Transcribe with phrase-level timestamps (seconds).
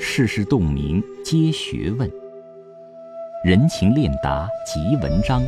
[0.00, 2.08] 世事洞明皆学问，
[3.44, 5.42] 人情练达即文章。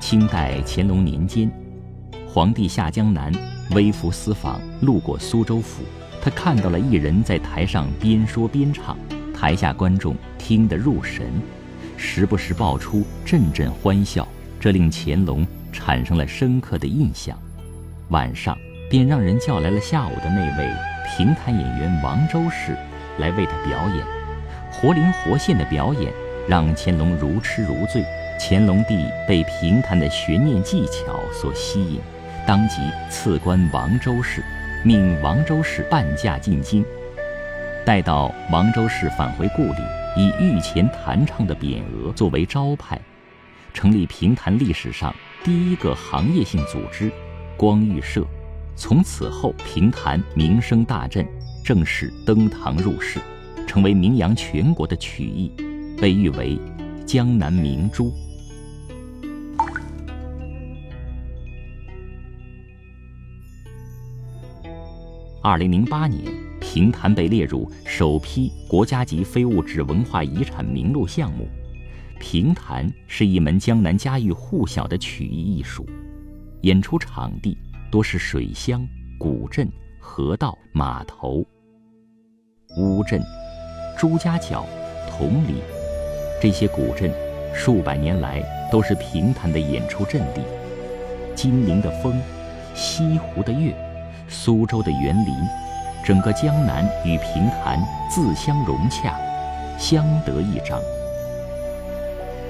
[0.00, 1.50] 清代乾隆年间，
[2.28, 3.32] 皇帝下江南，
[3.74, 5.82] 微服私访，路过苏州府，
[6.22, 8.96] 他看到了一人在台上边说边唱，
[9.34, 11.26] 台下观众听得入神，
[12.02, 14.26] 时不时爆出阵阵欢笑，
[14.58, 17.38] 这令乾隆产生了深刻的印象。
[18.08, 18.58] 晚上
[18.90, 20.68] 便让人叫来了下午的那位
[21.08, 22.76] 评弹演员王周氏
[23.18, 24.04] 来为他表演，
[24.70, 26.12] 活灵活现的表演
[26.48, 28.04] 让乾隆如痴如醉。
[28.40, 32.00] 乾隆帝被评弹的悬念技巧所吸引，
[32.44, 32.78] 当即
[33.08, 34.42] 赐官王周氏，
[34.84, 36.84] 命王周氏伴驾进京。
[37.86, 39.78] 待到王周氏返回故里，
[40.16, 43.00] 以御前弹唱的匾额作为招牌，
[43.72, 47.10] 成立评弹历史上第一个行业性组织——
[47.56, 48.26] 光裕社。
[48.76, 51.26] 从此后，评弹名声大振，
[51.64, 53.20] 正式登堂入室，
[53.66, 55.50] 成为名扬全国的曲艺，
[55.98, 56.58] 被誉为
[57.06, 58.12] 江南明珠。
[65.42, 66.24] 二零零八年，
[66.72, 71.46] 评弹被列入首批国家级非物质文化遗产名录项目。
[72.18, 75.86] 评弹是一门江南家喻户晓的曲艺艺术，
[76.62, 77.58] 演出场地
[77.90, 81.44] 多是水乡、古镇、河道、码头、
[82.78, 83.22] 乌镇、
[83.98, 84.64] 朱家角、
[85.10, 85.56] 同里
[86.40, 87.12] 这些古镇，
[87.54, 90.40] 数百年来都是评弹的演出阵地。
[91.34, 92.18] 金陵的风，
[92.74, 93.76] 西湖的月。
[94.28, 95.34] 苏州的园林，
[96.04, 99.16] 整个江南与平潭自相融洽，
[99.78, 100.80] 相得益彰。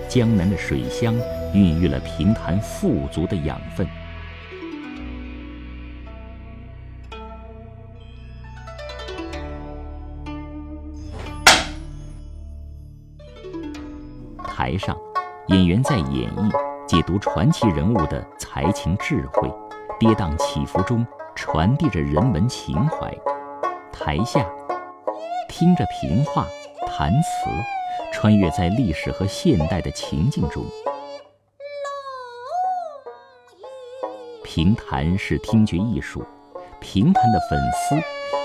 [0.08, 1.14] 江南的水乡
[1.52, 3.86] 孕育了平潭富足的养分。
[14.44, 14.96] 台上，
[15.48, 16.50] 演员在演绎、
[16.86, 19.52] 解读传奇人物的才情智慧，
[20.00, 21.06] 跌宕起伏中。
[21.34, 23.10] 传递着人文情怀，
[23.92, 24.44] 台下
[25.48, 26.46] 听着评话、
[26.86, 27.50] 弹词，
[28.12, 30.64] 穿越在历史和现代的情境中。
[34.42, 36.24] 评弹是听觉艺术，
[36.80, 37.96] 评弹的粉丝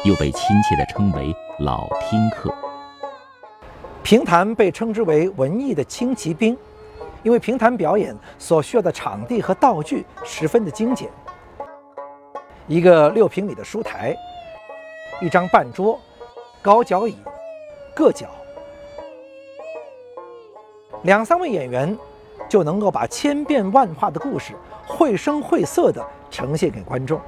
[0.07, 2.53] 又被亲切地称为老听客。
[4.03, 6.57] 评弹被称之为文艺的轻骑兵，
[7.23, 11.09] 因为评弹表演所需要的场地和道具十分的精简。
[12.67, 14.15] 一个六平米的书台，
[15.19, 15.99] 一张半桌，
[16.61, 17.17] 高脚椅，
[17.95, 18.27] 各脚，
[21.01, 21.97] 两三位演员
[22.47, 24.53] 就能够把千变万化的故事
[24.85, 27.19] 绘声绘色地呈现给观众。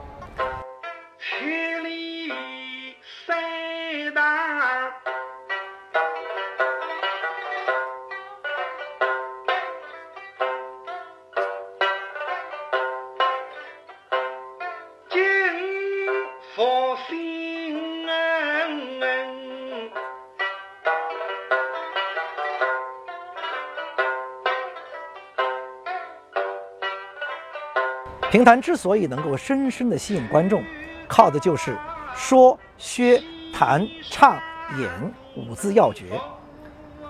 [28.32, 30.64] 评弹之所以能够深深地吸引观众，
[31.08, 31.76] 靠的就是
[32.16, 34.40] 说、薛、弹、唱、
[34.78, 34.90] 演
[35.36, 36.20] 五字要诀。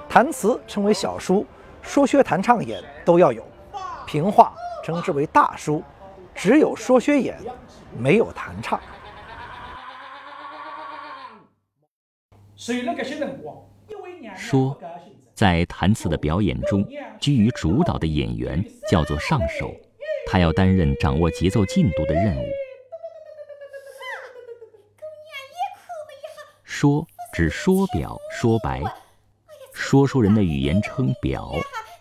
[0.07, 1.45] 弹词称为小书，
[1.81, 3.45] 说、薛、弹、唱、演都要有。
[4.07, 4.53] 评话
[4.83, 5.83] 称之为大书，
[6.33, 7.37] 只有说、薛、演，
[7.97, 8.79] 没有弹唱。
[14.35, 14.79] 说，
[15.33, 16.85] 在弹词的表演中，
[17.19, 19.75] 居于主导的演员叫做上手。
[20.31, 22.45] 他要担任掌握节奏进度的任务。
[26.63, 28.79] 说指说表说白，
[29.73, 31.51] 说书人的语言称表，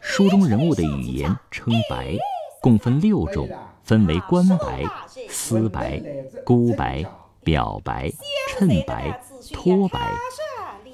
[0.03, 2.15] 书中人物的语言称白，
[2.61, 3.49] 共分六种，
[3.83, 4.85] 分为官白、
[5.31, 5.99] 私白、
[6.45, 7.03] 孤白、
[7.43, 8.11] 表白、
[8.51, 9.19] 衬白、
[9.55, 10.13] 托白。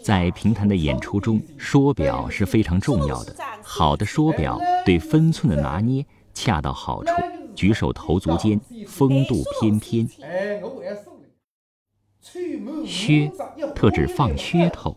[0.04, 3.34] 在评弹的演出中，说表是非常重要的。
[3.60, 6.06] 好的说表对分寸的拿捏。
[6.34, 7.12] 恰到好处，
[7.54, 10.06] 举手投足间风度翩翩。
[12.86, 13.30] 靴
[13.74, 14.96] 特指放靴头，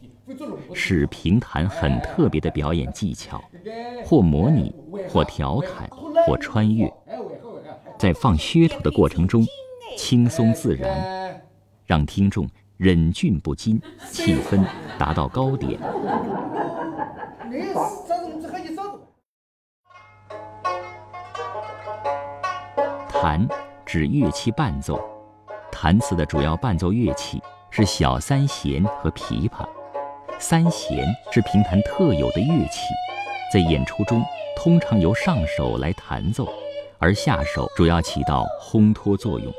[0.74, 3.42] 是评弹很特别的表演技巧，
[4.04, 4.74] 或模拟，
[5.10, 5.90] 或调侃，
[6.26, 6.92] 或穿越。
[8.00, 9.46] 在放靴头的过程中，
[9.98, 11.42] 轻松自然，
[11.86, 12.48] 让听众
[12.78, 14.64] 忍俊不禁，气氛
[14.98, 15.80] 达到高点。
[23.20, 23.48] 弹
[23.84, 25.00] 指乐器伴奏，
[25.72, 27.42] 弹词的主要伴奏乐器
[27.72, 29.68] 是小三弦和琵琶。
[30.38, 32.82] 三弦是评弹特有的乐器，
[33.52, 34.24] 在演出中
[34.56, 36.48] 通常由上手来弹奏，
[37.00, 39.52] 而下手主要起到烘托作用。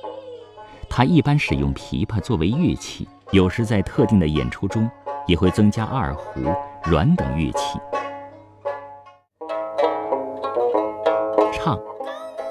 [0.88, 4.88] 它一般使用琵琶作为乐器，有时在特定的演出中
[5.26, 6.40] 也会增加二胡、
[6.84, 7.80] 阮等乐器。
[11.52, 11.76] 唱，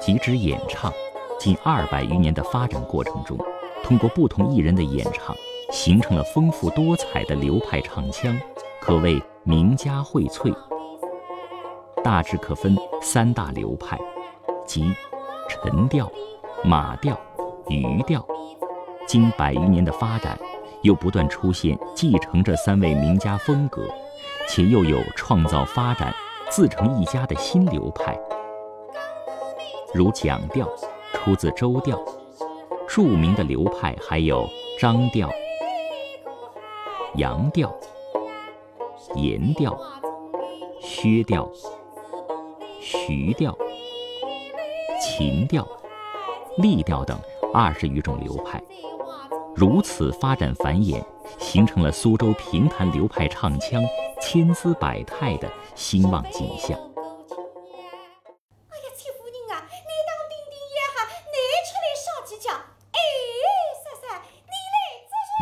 [0.08, 0.90] 即指演唱。
[1.38, 3.36] 近二百余年的发展过程中，
[3.84, 5.36] 通过不同艺人的演唱。
[5.70, 8.34] 形成了丰富多彩的流派唱腔，
[8.80, 10.50] 可谓名家荟萃。
[12.02, 13.98] 大致可分三大流派，
[14.64, 14.90] 即
[15.46, 16.10] 陈调、
[16.64, 17.14] 马调、
[17.68, 18.26] 余调。
[19.06, 20.38] 经百余年的发展，
[20.80, 23.82] 又不断出现继承这三位名家风格，
[24.48, 26.14] 且又有创造发展、
[26.48, 28.18] 自成一家的新流派，
[29.94, 30.68] 如蒋调，
[31.12, 31.98] 出自周调。
[32.86, 34.48] 著名的流派还有
[34.78, 35.28] 张调。
[37.14, 37.74] 杨调、
[39.14, 39.78] 颜调、
[40.80, 41.48] 薛调、
[42.80, 43.56] 徐调、
[45.00, 45.66] 秦调、
[46.58, 47.18] 嫭调等
[47.52, 48.62] 二十余种流派，
[49.54, 51.02] 如此发展繁衍，
[51.38, 53.82] 形成了苏州评弹流派唱腔
[54.20, 56.78] 千姿百态的兴旺景象。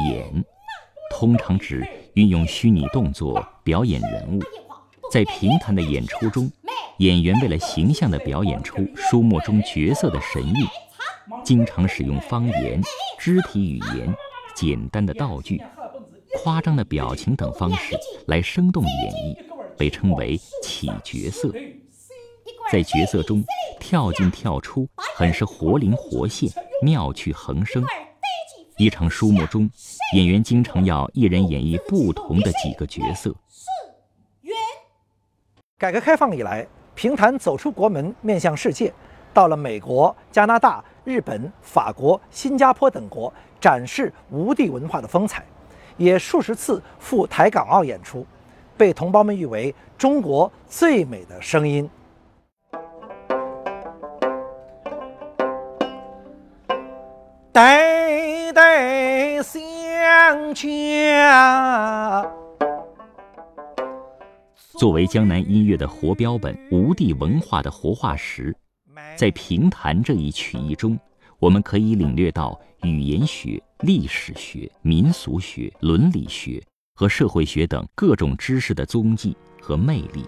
[0.08, 0.44] 演。
[1.10, 4.42] 通常指运用虚拟动作表演人物，
[5.10, 6.50] 在评弹的演出中，
[6.98, 10.66] 演员为了形象地表演出书目中角色的神韵，
[11.44, 12.82] 经常使用方言、
[13.18, 14.12] 肢体语言、
[14.54, 15.62] 简单的道具、
[16.34, 17.96] 夸张的表情等方式
[18.26, 19.36] 来生动演绎，
[19.78, 21.50] 被称为起角色。
[22.70, 23.44] 在角色中
[23.78, 26.50] 跳进跳出，很是活灵活现、
[26.82, 27.82] 妙趣横生。
[28.78, 29.68] 一场书目中，
[30.14, 33.34] 演员经常要一人演绎不同的几个角色。
[35.78, 38.92] 改革开放以来，评弹走出国门，面向世界，
[39.32, 45.42] 到了美国、加拿大、日本、法国、新加坡等国，展示吴地文化的风采，
[45.96, 48.26] 也数十次赴台港澳演出，
[48.76, 51.88] 被同胞们誉为中国最美的声音。
[57.52, 57.95] 代
[59.46, 62.26] 代相家。
[64.78, 68.54] 作为江南音乐的活标本，吴地文化的活化石，
[69.14, 70.98] 在评弹这一曲艺中，
[71.38, 76.62] 我们可以领略到语言学、历史学、民俗学、伦理学
[76.94, 80.26] 和社会学等各种知识的踪迹和魅力。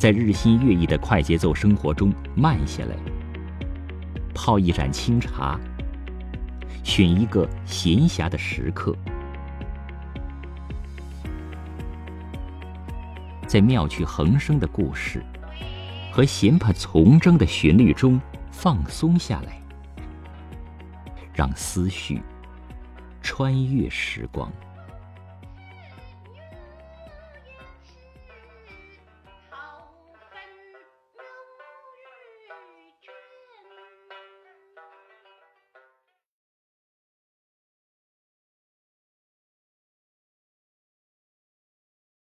[0.00, 2.96] 在日新月异的快节奏生活中慢下来，
[4.34, 5.60] 泡一盏清茶，
[6.82, 8.96] 选一个闲暇的时刻，
[13.46, 15.22] 在妙趣横生的故事
[16.10, 18.18] 和弦帕从征的旋律中
[18.50, 19.60] 放松下来，
[21.34, 22.22] 让思绪
[23.20, 24.50] 穿越时光。